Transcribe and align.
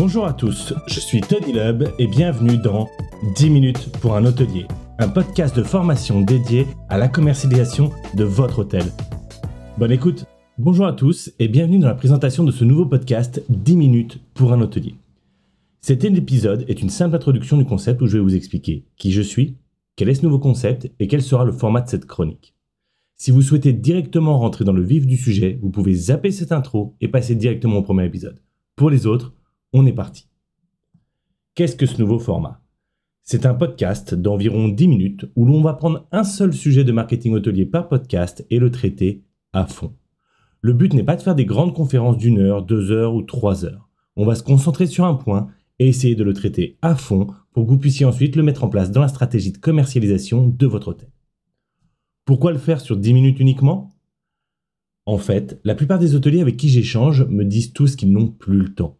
Bonjour 0.00 0.24
à 0.24 0.32
tous, 0.32 0.72
je 0.86 0.98
suis 0.98 1.20
Tony 1.20 1.52
Lub 1.52 1.86
et 1.98 2.06
bienvenue 2.06 2.56
dans 2.56 2.88
10 3.36 3.50
minutes 3.50 3.92
pour 3.98 4.16
un 4.16 4.24
hôtelier, 4.24 4.64
un 4.98 5.10
podcast 5.10 5.54
de 5.54 5.62
formation 5.62 6.22
dédié 6.22 6.66
à 6.88 6.96
la 6.96 7.06
commercialisation 7.06 7.90
de 8.14 8.24
votre 8.24 8.60
hôtel. 8.60 8.84
Bonne 9.76 9.92
écoute 9.92 10.24
Bonjour 10.56 10.86
à 10.86 10.94
tous 10.94 11.30
et 11.38 11.48
bienvenue 11.48 11.78
dans 11.78 11.86
la 11.86 11.94
présentation 11.94 12.44
de 12.44 12.50
ce 12.50 12.64
nouveau 12.64 12.86
podcast 12.86 13.42
10 13.50 13.76
minutes 13.76 14.20
pour 14.32 14.54
un 14.54 14.62
hôtelier. 14.62 14.94
Cet 15.82 16.02
épisode 16.02 16.64
est 16.66 16.80
une 16.80 16.88
simple 16.88 17.16
introduction 17.16 17.58
du 17.58 17.66
concept 17.66 18.00
où 18.00 18.06
je 18.06 18.16
vais 18.16 18.24
vous 18.24 18.34
expliquer 18.34 18.86
qui 18.96 19.12
je 19.12 19.20
suis, 19.20 19.58
quel 19.96 20.08
est 20.08 20.14
ce 20.14 20.24
nouveau 20.24 20.38
concept 20.38 20.90
et 20.98 21.08
quel 21.08 21.20
sera 21.20 21.44
le 21.44 21.52
format 21.52 21.82
de 21.82 21.90
cette 21.90 22.06
chronique. 22.06 22.54
Si 23.18 23.32
vous 23.32 23.42
souhaitez 23.42 23.74
directement 23.74 24.38
rentrer 24.38 24.64
dans 24.64 24.72
le 24.72 24.82
vif 24.82 25.06
du 25.06 25.18
sujet, 25.18 25.58
vous 25.60 25.68
pouvez 25.68 25.92
zapper 25.92 26.30
cette 26.30 26.52
intro 26.52 26.96
et 27.02 27.08
passer 27.08 27.34
directement 27.34 27.76
au 27.76 27.82
premier 27.82 28.06
épisode. 28.06 28.40
Pour 28.76 28.88
les 28.88 29.06
autres, 29.06 29.34
on 29.72 29.86
est 29.86 29.92
parti. 29.92 30.28
Qu'est-ce 31.54 31.76
que 31.76 31.86
ce 31.86 32.00
nouveau 32.00 32.18
format? 32.18 32.62
C'est 33.22 33.46
un 33.46 33.54
podcast 33.54 34.14
d'environ 34.14 34.68
10 34.68 34.88
minutes 34.88 35.26
où 35.36 35.44
l'on 35.44 35.62
va 35.62 35.74
prendre 35.74 36.08
un 36.10 36.24
seul 36.24 36.52
sujet 36.52 36.84
de 36.84 36.92
marketing 36.92 37.34
hôtelier 37.34 37.66
par 37.66 37.88
podcast 37.88 38.44
et 38.50 38.58
le 38.58 38.70
traiter 38.70 39.22
à 39.52 39.66
fond. 39.66 39.94
Le 40.62 40.72
but 40.72 40.92
n'est 40.94 41.04
pas 41.04 41.16
de 41.16 41.22
faire 41.22 41.34
des 41.34 41.44
grandes 41.44 41.74
conférences 41.74 42.18
d'une 42.18 42.38
heure, 42.38 42.64
deux 42.64 42.90
heures 42.90 43.14
ou 43.14 43.22
trois 43.22 43.64
heures. 43.64 43.88
On 44.16 44.26
va 44.26 44.34
se 44.34 44.42
concentrer 44.42 44.86
sur 44.86 45.04
un 45.04 45.14
point 45.14 45.48
et 45.78 45.88
essayer 45.88 46.14
de 46.14 46.24
le 46.24 46.34
traiter 46.34 46.78
à 46.82 46.94
fond 46.94 47.28
pour 47.52 47.64
que 47.64 47.70
vous 47.70 47.78
puissiez 47.78 48.04
ensuite 48.04 48.36
le 48.36 48.42
mettre 48.42 48.64
en 48.64 48.68
place 48.68 48.90
dans 48.90 49.00
la 49.00 49.08
stratégie 49.08 49.52
de 49.52 49.58
commercialisation 49.58 50.48
de 50.48 50.66
votre 50.66 50.88
hôtel. 50.88 51.10
Pourquoi 52.24 52.52
le 52.52 52.58
faire 52.58 52.80
sur 52.80 52.96
10 52.96 53.14
minutes 53.14 53.40
uniquement? 53.40 53.92
En 55.06 55.18
fait, 55.18 55.60
la 55.64 55.74
plupart 55.74 55.98
des 55.98 56.14
hôteliers 56.14 56.42
avec 56.42 56.56
qui 56.56 56.68
j'échange 56.68 57.26
me 57.28 57.44
disent 57.44 57.72
tous 57.72 57.96
qu'ils 57.96 58.12
n'ont 58.12 58.28
plus 58.28 58.58
le 58.58 58.74
temps. 58.74 58.99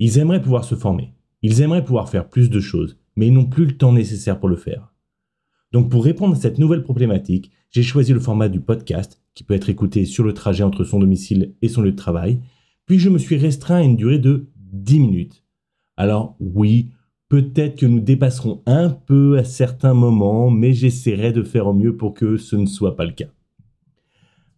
Ils 0.00 0.18
aimeraient 0.18 0.42
pouvoir 0.42 0.64
se 0.64 0.74
former, 0.74 1.14
ils 1.42 1.60
aimeraient 1.60 1.84
pouvoir 1.84 2.08
faire 2.08 2.28
plus 2.28 2.50
de 2.50 2.58
choses, 2.58 2.98
mais 3.14 3.28
ils 3.28 3.32
n'ont 3.32 3.46
plus 3.46 3.66
le 3.66 3.76
temps 3.76 3.92
nécessaire 3.92 4.40
pour 4.40 4.48
le 4.48 4.56
faire. 4.56 4.92
Donc 5.70 5.88
pour 5.88 6.02
répondre 6.02 6.34
à 6.34 6.40
cette 6.40 6.58
nouvelle 6.58 6.82
problématique, 6.82 7.52
j'ai 7.70 7.84
choisi 7.84 8.12
le 8.12 8.18
format 8.18 8.48
du 8.48 8.58
podcast, 8.58 9.22
qui 9.34 9.44
peut 9.44 9.54
être 9.54 9.68
écouté 9.68 10.04
sur 10.06 10.24
le 10.24 10.34
trajet 10.34 10.64
entre 10.64 10.82
son 10.82 10.98
domicile 10.98 11.54
et 11.62 11.68
son 11.68 11.82
lieu 11.82 11.92
de 11.92 11.96
travail, 11.96 12.40
puis 12.86 12.98
je 12.98 13.10
me 13.10 13.18
suis 13.18 13.36
restreint 13.36 13.76
à 13.76 13.82
une 13.82 13.94
durée 13.94 14.18
de 14.18 14.48
10 14.56 14.98
minutes. 14.98 15.44
Alors 15.96 16.34
oui, 16.40 16.90
Peut-être 17.30 17.76
que 17.76 17.86
nous 17.86 18.00
dépasserons 18.00 18.60
un 18.66 18.90
peu 18.90 19.38
à 19.38 19.44
certains 19.44 19.94
moments, 19.94 20.50
mais 20.50 20.72
j'essaierai 20.72 21.30
de 21.32 21.44
faire 21.44 21.68
au 21.68 21.72
mieux 21.72 21.96
pour 21.96 22.12
que 22.12 22.36
ce 22.36 22.56
ne 22.56 22.66
soit 22.66 22.96
pas 22.96 23.04
le 23.04 23.12
cas. 23.12 23.28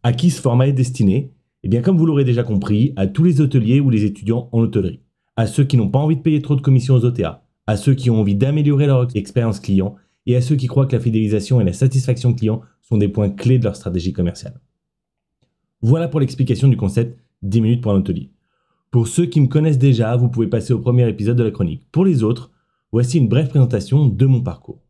À 0.02 0.14
qui 0.14 0.30
ce 0.30 0.40
format 0.40 0.68
est 0.68 0.72
destiné? 0.72 1.34
Eh 1.64 1.68
bien, 1.68 1.82
comme 1.82 1.98
vous 1.98 2.06
l'aurez 2.06 2.24
déjà 2.24 2.42
compris, 2.42 2.94
à 2.96 3.06
tous 3.06 3.24
les 3.24 3.42
hôteliers 3.42 3.80
ou 3.80 3.90
les 3.90 4.06
étudiants 4.06 4.48
en 4.52 4.60
hôtellerie, 4.60 5.01
à 5.36 5.46
ceux 5.46 5.64
qui 5.64 5.76
n'ont 5.76 5.88
pas 5.88 5.98
envie 5.98 6.16
de 6.16 6.22
payer 6.22 6.42
trop 6.42 6.56
de 6.56 6.60
commissions 6.60 6.94
aux 6.94 7.04
OTA, 7.04 7.44
à 7.66 7.76
ceux 7.76 7.94
qui 7.94 8.10
ont 8.10 8.20
envie 8.20 8.34
d'améliorer 8.34 8.86
leur 8.86 9.08
expérience 9.16 9.60
client 9.60 9.96
et 10.26 10.36
à 10.36 10.40
ceux 10.40 10.56
qui 10.56 10.66
croient 10.66 10.86
que 10.86 10.96
la 10.96 11.02
fidélisation 11.02 11.60
et 11.60 11.64
la 11.64 11.72
satisfaction 11.72 12.34
client 12.34 12.62
sont 12.82 12.98
des 12.98 13.08
points 13.08 13.30
clés 13.30 13.58
de 13.58 13.64
leur 13.64 13.76
stratégie 13.76 14.12
commerciale. 14.12 14.60
Voilà 15.80 16.08
pour 16.08 16.20
l'explication 16.20 16.68
du 16.68 16.76
concept 16.76 17.18
10 17.42 17.60
minutes 17.60 17.80
pour 17.80 17.92
un 17.92 17.96
hôtelier. 17.96 18.30
Pour 18.90 19.08
ceux 19.08 19.26
qui 19.26 19.40
me 19.40 19.48
connaissent 19.48 19.78
déjà, 19.78 20.14
vous 20.16 20.28
pouvez 20.28 20.46
passer 20.46 20.72
au 20.72 20.78
premier 20.78 21.08
épisode 21.08 21.36
de 21.36 21.42
la 21.42 21.50
chronique. 21.50 21.86
Pour 21.90 22.04
les 22.04 22.22
autres, 22.22 22.52
Voici 22.92 23.16
une 23.16 23.28
brève 23.28 23.48
présentation 23.48 24.06
de 24.06 24.26
mon 24.26 24.42
parcours. 24.42 24.82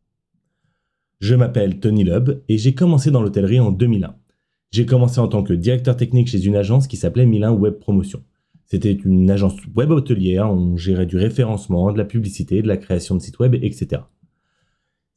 Je 1.21 1.37
m'appelle 1.37 1.79
Tony 1.79 2.03
Lub 2.03 2.43
et 2.49 2.59
j'ai 2.59 2.75
commencé 2.75 3.13
dans 3.13 3.23
l'hôtellerie 3.23 3.61
en 3.61 3.71
2001. 3.71 4.17
J'ai 4.73 4.87
commencé 4.87 5.21
en 5.21 5.29
tant 5.29 5.45
que 5.45 5.53
directeur 5.53 5.97
technique 5.97 6.27
chez 6.27 6.45
une 6.45 6.57
agence 6.57 6.89
qui 6.89 6.97
s'appelait 6.97 7.27
Milan 7.27 7.55
Web 7.55 7.75
Promotion. 7.75 8.25
C'était 8.73 8.93
une 8.93 9.31
agence 9.31 9.57
web 9.77 9.91
hôtelière, 9.91 10.51
on 10.51 10.79
gérait 10.79 11.05
du 11.05 11.19
référencement, 11.19 11.93
de 11.93 11.99
la 11.99 12.07
publicité, 12.07 12.63
de 12.63 12.69
la 12.69 12.79
création 12.79 13.15
de 13.15 13.21
sites 13.21 13.39
web, 13.39 13.55
etc. 13.55 14.01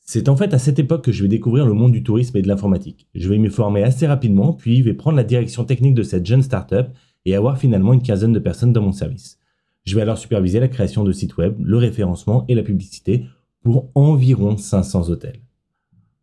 C'est 0.02 0.28
en 0.28 0.36
fait 0.36 0.54
à 0.54 0.60
cette 0.60 0.78
époque 0.78 1.06
que 1.06 1.14
je 1.14 1.24
vais 1.24 1.30
découvrir 1.30 1.66
le 1.66 1.72
monde 1.72 1.94
du 1.94 2.04
tourisme 2.04 2.36
et 2.36 2.42
de 2.42 2.50
l'informatique. 2.50 3.08
Je 3.16 3.30
vais 3.30 3.38
m'y 3.38 3.48
former 3.48 3.82
assez 3.84 4.08
rapidement, 4.08 4.52
puis 4.52 4.80
je 4.80 4.84
vais 4.84 4.94
prendre 4.94 5.16
la 5.16 5.24
direction 5.24 5.64
technique 5.64 5.94
de 5.94 6.04
cette 6.04 6.26
jeune 6.26 6.42
startup 6.42 6.88
et 7.24 7.34
avoir 7.34 7.58
finalement 7.58 7.94
une 7.94 8.02
quinzaine 8.02 8.34
de 8.34 8.40
personnes 8.40 8.74
dans 8.74 8.82
mon 8.82 8.92
service. 8.92 9.40
Je 9.86 9.96
vais 9.96 10.02
alors 10.02 10.18
superviser 10.18 10.60
la 10.60 10.68
création 10.68 11.06
de 11.06 11.14
sites 11.14 11.38
web, 11.38 11.56
le 11.58 11.78
référencement 11.78 12.44
et 12.50 12.56
la 12.56 12.64
publicité 12.64 13.24
pour 13.64 13.90
environ 13.96 14.58
500 14.58 15.12
hôtels. 15.12 15.40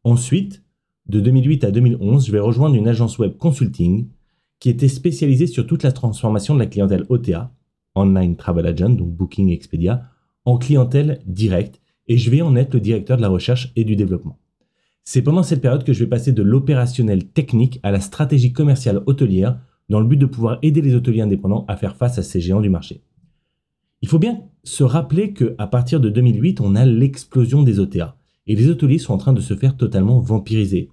Ensuite, 0.05 0.63
de 1.07 1.19
2008 1.19 1.65
à 1.65 1.71
2011, 1.71 2.27
je 2.27 2.33
vais 2.33 2.41
rejoindre 2.41 2.75
une 2.75 2.89
agence 2.89 3.19
web 3.19 3.39
consulting 3.39 4.09
qui 4.63 4.71
était 4.71 4.87
spécialisée 4.87 5.49
sur 5.49 5.67
toute 5.67 5.83
la 5.83 5.91
transformation 5.91 6.55
de 6.55 6.61
la 6.61 6.67
clientèle 6.67 7.05
OTA, 7.09 7.53
Online 7.97 8.37
Travel 8.37 8.65
Agent, 8.65 8.91
donc 8.91 9.09
Booking 9.09 9.51
Expedia, 9.51 10.05
en 10.45 10.57
clientèle 10.57 11.21
directe 11.27 11.81
et 12.07 12.17
je 12.17 12.31
vais 12.31 12.43
en 12.43 12.55
être 12.55 12.75
le 12.75 12.79
directeur 12.79 13.17
de 13.17 13.23
la 13.23 13.29
recherche 13.29 13.73
et 13.75 13.83
du 13.83 13.97
développement. 13.97 14.39
C'est 15.03 15.23
pendant 15.23 15.43
cette 15.43 15.63
période 15.63 15.83
que 15.83 15.93
je 15.93 16.05
vais 16.05 16.09
passer 16.09 16.31
de 16.31 16.45
l'opérationnel 16.45 17.27
technique 17.27 17.81
à 17.83 17.91
la 17.91 17.99
stratégie 17.99 18.53
commerciale 18.53 19.03
hôtelière 19.07 19.59
dans 19.89 19.99
le 19.99 20.07
but 20.07 20.17
de 20.17 20.27
pouvoir 20.27 20.61
aider 20.63 20.81
les 20.81 20.95
hôteliers 20.95 21.23
indépendants 21.23 21.65
à 21.67 21.77
faire 21.77 21.97
face 21.97 22.19
à 22.19 22.23
ces 22.23 22.41
géants 22.41 22.61
du 22.61 22.71
marché. 22.71 23.03
Il 24.01 24.09
faut 24.09 24.21
bien 24.21 24.45
se 24.63 24.85
rappeler 24.85 25.33
qu'à 25.33 25.67
partir 25.67 25.99
de 25.99 26.09
2008, 26.09 26.61
on 26.61 26.77
a 26.77 26.87
l'explosion 26.87 27.65
des 27.65 27.81
OTA. 27.81 28.17
Et 28.47 28.55
les 28.55 28.69
hôteliers 28.69 28.99
sont 28.99 29.13
en 29.13 29.19
train 29.19 29.33
de 29.33 29.41
se 29.41 29.55
faire 29.55 29.77
totalement 29.77 30.21
vampiriser. 30.21 30.89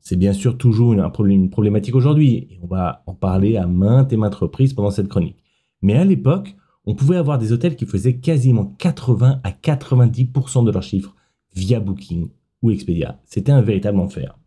C'est 0.00 0.16
bien 0.16 0.32
sûr 0.32 0.56
toujours 0.56 0.92
une, 0.92 1.50
problématique 1.50 1.94
aujourd'hui, 1.94 2.48
et 2.50 2.58
on 2.62 2.66
va 2.66 3.02
en 3.06 3.14
parler 3.14 3.56
à 3.56 3.66
maintes 3.66 4.12
et 4.12 4.16
maintes 4.16 4.34
reprises 4.34 4.72
pendant 4.72 4.90
cette 4.90 5.08
chronique. 5.08 5.42
Mais 5.82 5.94
à 5.94 6.04
l'époque, 6.04 6.54
on 6.86 6.94
pouvait 6.94 7.16
avoir 7.16 7.38
des 7.38 7.52
hôtels 7.52 7.76
qui 7.76 7.86
faisaient 7.86 8.18
quasiment 8.18 8.66
80 8.78 9.40
à 9.42 9.50
90% 9.50 10.64
de 10.64 10.70
leurs 10.70 10.82
chiffres 10.82 11.14
via 11.54 11.80
Booking 11.80 12.28
ou 12.62 12.70
Expedia. 12.70 13.20
C'était 13.24 13.52
un 13.52 13.62
véritable 13.62 13.98
enfer. 13.98 14.38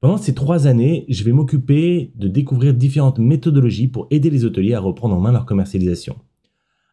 Pendant 0.00 0.16
ces 0.16 0.34
trois 0.34 0.66
années, 0.66 1.04
je 1.08 1.24
vais 1.24 1.32
m'occuper 1.32 2.12
de 2.14 2.28
découvrir 2.28 2.72
différentes 2.72 3.18
méthodologies 3.18 3.88
pour 3.88 4.06
aider 4.10 4.30
les 4.30 4.44
hôteliers 4.44 4.74
à 4.74 4.80
reprendre 4.80 5.16
en 5.16 5.20
main 5.20 5.32
leur 5.32 5.44
commercialisation. 5.44 6.16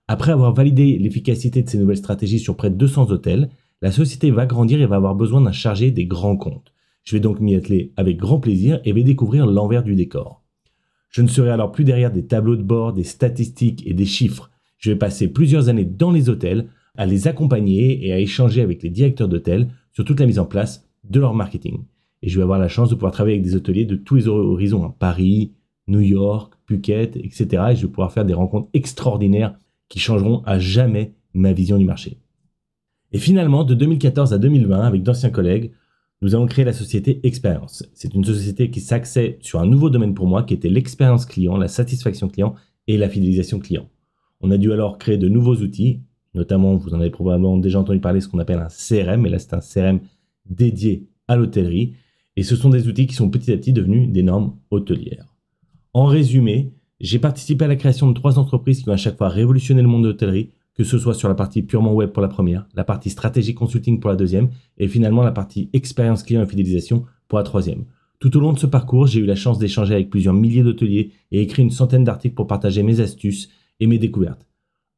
Après 0.08 0.32
avoir 0.32 0.54
validé 0.54 0.98
l'efficacité 0.98 1.62
de 1.64 1.70
ces 1.70 1.78
nouvelles 1.78 1.98
stratégies 1.98 2.40
sur 2.40 2.58
près 2.58 2.70
de 2.70 2.76
200 2.76 3.12
hôtels, 3.12 3.50
la 3.82 3.92
société 3.92 4.32
va 4.32 4.46
grandir 4.46 4.82
et 4.82 4.86
va 4.86 4.96
avoir 4.96 5.16
besoin 5.16 5.42
d'un 5.42 5.52
chargé 5.52 5.92
des 5.92 6.06
grands 6.06 6.38
comptes. 6.38 6.75
Je 7.06 7.16
vais 7.16 7.22
donc 7.22 7.40
m'y 7.40 7.56
atteler 7.56 7.94
avec 7.96 8.18
grand 8.18 8.40
plaisir 8.40 8.82
et 8.84 8.92
vais 8.92 9.04
découvrir 9.04 9.46
l'envers 9.46 9.84
du 9.84 9.96
décor. 9.96 10.44
Je 11.12 11.22
ne 11.22 11.28
serai 11.28 11.52
alors 11.52 11.72
plus 11.72 11.86
derrière 11.86 12.12
des 12.12 12.26
tableaux 12.26 12.56
de 12.56 12.64
bord, 12.64 12.92
des 12.92 13.04
statistiques 13.04 13.86
et 13.86 13.94
des 13.94 14.06
chiffres. 14.06 14.50
Je 14.80 14.92
vais 14.92 14.98
passer 14.98 15.28
plusieurs 15.28 15.70
années 15.70 15.86
dans 15.86 16.12
les 16.12 16.30
hôtels, 16.30 16.68
à 16.98 17.06
les 17.06 17.28
accompagner 17.28 18.06
et 18.06 18.12
à 18.12 18.20
échanger 18.20 18.62
avec 18.62 18.82
les 18.84 18.90
directeurs 18.90 19.30
d'hôtels 19.30 19.70
sur 19.94 20.04
toute 20.04 20.20
la 20.20 20.26
mise 20.26 20.40
en 20.40 20.46
place 20.46 20.88
de 21.04 21.20
leur 21.20 21.34
marketing. 21.34 21.84
Et 22.22 22.30
je 22.30 22.38
vais 22.38 22.44
avoir 22.44 22.60
la 22.60 22.68
chance 22.68 22.90
de 22.90 22.96
pouvoir 22.96 23.12
travailler 23.12 23.36
avec 23.36 23.46
des 23.46 23.56
hôteliers 23.56 23.86
de 23.86 23.96
tous 23.96 24.16
les 24.16 24.28
horizons, 24.28 24.84
hein. 24.84 24.96
Paris, 24.98 25.54
New 25.88 26.00
York, 26.00 26.54
Phuket, 26.68 27.16
etc. 27.18 27.46
Et 27.72 27.76
je 27.76 27.84
vais 27.84 27.92
pouvoir 27.92 28.12
faire 28.12 28.26
des 28.26 28.34
rencontres 28.34 28.70
extraordinaires 28.74 29.56
qui 29.90 30.00
changeront 30.00 30.42
à 30.46 30.58
jamais 30.58 31.14
ma 31.36 31.54
vision 31.54 31.78
du 31.78 31.86
marché. 31.86 32.18
Et 33.12 33.20
finalement, 33.20 33.64
de 33.64 33.76
2014 33.76 34.34
à 34.34 34.40
2020, 34.40 34.82
avec 34.82 35.04
d'anciens 35.04 35.30
collègues, 35.30 35.72
nous 36.22 36.36
avons 36.36 36.46
créé 36.46 36.66
la 36.66 36.74
société 36.74 37.20
Expérience. 37.24 37.84
C'est 37.94 38.14
une 38.14 38.24
société 38.24 38.70
qui 38.72 38.80
s'axait 38.80 39.38
sur 39.42 39.60
un 39.60 39.66
nouveau 39.66 39.90
domaine 39.90 40.14
pour 40.14 40.28
moi 40.28 40.44
qui 40.44 40.54
était 40.54 40.70
l'expérience 40.70 41.26
client, 41.26 41.58
la 41.58 41.68
satisfaction 41.68 42.30
client 42.30 42.56
et 42.88 42.98
la 42.98 43.10
fidélisation 43.10 43.60
client. 43.60 43.90
On 44.42 44.52
a 44.52 44.58
dû 44.58 44.72
alors 44.72 44.98
créer 44.98 45.18
de 45.18 45.28
nouveaux 45.28 45.56
outils, 45.56 46.02
notamment, 46.34 46.76
vous 46.76 46.94
en 46.94 47.00
avez 47.00 47.10
probablement 47.10 47.58
déjà 47.58 47.80
entendu 47.80 48.00
parler, 48.00 48.22
ce 48.22 48.28
qu'on 48.28 48.40
appelle 48.40 48.60
un 48.60 48.68
CRM, 48.68 49.22
mais 49.22 49.30
là 49.30 49.40
c'est 49.40 49.54
un 49.54 49.60
CRM 49.60 50.00
dédié 50.50 51.08
à 51.28 51.36
l'hôtellerie. 51.36 51.94
Et 52.38 52.44
ce 52.44 52.56
sont 52.56 52.70
des 52.70 52.88
outils 52.88 53.08
qui 53.08 53.16
sont 53.16 53.30
petit 53.30 53.52
à 53.52 53.58
petit 53.58 53.74
devenus 53.74 54.10
des 54.12 54.24
normes 54.24 54.58
hôtelières. 54.70 55.36
En 55.94 56.06
résumé, 56.06 56.74
j'ai 57.00 57.20
participé 57.20 57.66
à 57.66 57.68
la 57.68 57.76
création 57.76 58.10
de 58.10 58.14
trois 58.14 58.40
entreprises 58.40 58.82
qui 58.82 58.90
ont 58.90 58.94
à 58.94 58.98
chaque 58.98 59.18
fois 59.18 59.30
révolutionné 59.30 59.82
le 59.82 59.88
monde 59.88 60.04
de 60.04 60.10
l'hôtellerie, 60.10 60.52
que 60.76 60.84
ce 60.84 60.98
soit 60.98 61.14
sur 61.14 61.30
la 61.30 61.36
partie 61.36 61.64
purement 61.64 61.94
web 61.94 62.12
pour 62.12 62.22
la 62.22 62.28
première, 62.28 62.68
la 62.76 62.84
partie 62.84 63.10
stratégie 63.10 63.56
consulting 63.56 64.00
pour 64.00 64.10
la 64.10 64.16
deuxième, 64.16 64.50
et 64.78 64.88
finalement 64.88 65.24
la 65.24 65.32
partie 65.32 65.70
expérience 65.74 66.24
client 66.24 66.44
et 66.44 66.48
fidélisation 66.48 67.06
pour 67.28 67.38
la 67.38 67.44
troisième. 67.44 67.86
Tout 68.20 68.36
au 68.38 68.40
long 68.40 68.54
de 68.54 68.60
ce 68.60 68.68
parcours, 68.68 69.08
j'ai 69.08 69.20
eu 69.20 69.26
la 69.26 69.36
chance 69.36 69.60
d'échanger 69.60 69.94
avec 69.94 70.10
plusieurs 70.10 70.34
milliers 70.34 70.64
d'hôteliers 70.64 71.12
et 71.32 71.42
écrit 71.42 71.64
une 71.64 71.72
centaine 71.72 72.04
d'articles 72.04 72.36
pour 72.36 72.48
partager 72.48 72.84
mes 72.84 73.00
astuces 73.00 73.50
et 73.80 73.88
mes 73.88 73.98
découvertes. 73.98 74.48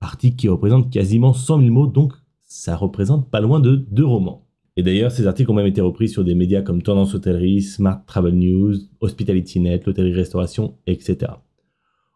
Articles 0.01 0.35
qui 0.35 0.50
représentent 0.50 0.91
quasiment 0.91 1.33
100 1.33 1.59
000 1.59 1.71
mots, 1.71 1.88
donc 1.88 2.13
ça 2.44 2.75
représente 2.75 3.30
pas 3.30 3.41
loin 3.41 3.59
de 3.59 3.75
deux 3.75 4.06
romans. 4.06 4.47
Et 4.77 4.83
d'ailleurs, 4.83 5.12
ces 5.12 5.25
articles 5.25 5.50
ont 5.50 5.56
même 5.56 5.65
été 5.65 5.81
repris 5.81 6.07
sur 6.07 6.23
des 6.23 6.35
médias 6.35 6.62
comme 6.62 6.83
Tendance 6.83 7.15
Hôtellerie, 7.15 7.63
Smart 7.63 8.06
Travel 8.06 8.35
News, 8.35 8.75
Hospitality 9.01 9.59
Net, 9.59 9.85
l'hôtellerie 9.85 10.13
restauration, 10.13 10.75
etc. 10.85 11.31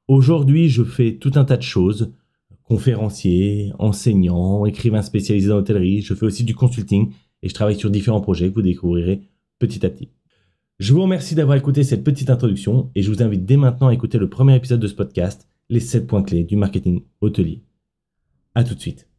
Aujourd'hui, 0.08 0.70
je 0.70 0.84
fais 0.84 1.16
tout 1.16 1.32
un 1.36 1.44
tas 1.44 1.58
de 1.58 1.64
choses. 1.64 2.14
Conférencier, 2.72 3.74
enseignant, 3.80 4.66
écrivain 4.66 5.02
spécialisé 5.02 5.50
dans 5.50 5.58
l'hôtellerie. 5.58 6.02
Je 6.02 6.14
fais 6.14 6.26
aussi 6.26 6.46
du 6.46 6.56
consulting 6.56 7.12
et 7.44 7.50
je 7.50 7.54
travaille 7.54 7.78
sur 7.78 7.90
différents 7.90 8.22
projets 8.22 8.48
que 8.48 8.56
vous 8.56 8.62
découvrirez 8.62 9.24
petit 9.60 9.86
à 9.86 9.90
petit. 9.90 10.08
Je 10.80 10.94
vous 10.94 11.02
remercie 11.02 11.36
d'avoir 11.36 11.58
écouté 11.58 11.84
cette 11.84 12.06
petite 12.06 12.30
introduction 12.30 12.90
et 12.96 13.02
je 13.02 13.12
vous 13.12 13.22
invite 13.22 13.44
dès 13.44 13.58
maintenant 13.58 13.90
à 13.90 13.94
écouter 13.94 14.18
le 14.18 14.30
premier 14.30 14.56
épisode 14.56 14.80
de 14.80 14.88
ce 14.88 14.94
podcast, 14.94 15.50
les 15.68 15.82
7 15.82 16.08
points 16.08 16.24
clés 16.24 16.46
du 16.46 16.56
marketing 16.56 17.02
hôtelier. 17.20 17.62
À 18.56 18.64
tout 18.64 18.74
de 18.74 18.80
suite. 18.80 19.11